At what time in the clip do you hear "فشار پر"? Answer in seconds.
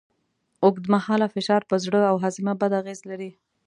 1.35-1.77